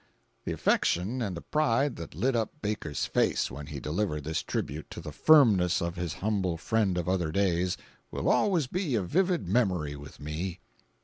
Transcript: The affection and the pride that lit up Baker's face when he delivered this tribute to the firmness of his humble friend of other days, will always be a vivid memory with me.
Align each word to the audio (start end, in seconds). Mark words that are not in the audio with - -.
The 0.45 0.51
affection 0.51 1.21
and 1.21 1.37
the 1.37 1.43
pride 1.43 1.95
that 1.97 2.15
lit 2.15 2.35
up 2.35 2.59
Baker's 2.63 3.05
face 3.05 3.51
when 3.51 3.67
he 3.67 3.79
delivered 3.79 4.23
this 4.23 4.41
tribute 4.41 4.89
to 4.89 4.99
the 4.99 5.11
firmness 5.11 5.79
of 5.79 5.95
his 5.95 6.15
humble 6.25 6.57
friend 6.57 6.97
of 6.97 7.07
other 7.07 7.31
days, 7.31 7.77
will 8.09 8.27
always 8.27 8.65
be 8.65 8.95
a 8.95 9.03
vivid 9.03 9.47
memory 9.47 9.95
with 9.95 10.19
me. 10.19 10.59